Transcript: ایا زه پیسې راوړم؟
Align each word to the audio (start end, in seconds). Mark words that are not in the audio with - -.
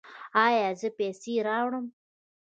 ایا 0.45 0.69
زه 0.79 0.89
پیسې 0.97 1.33
راوړم؟ 1.47 1.85